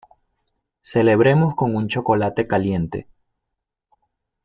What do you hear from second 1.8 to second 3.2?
chocolate caliente.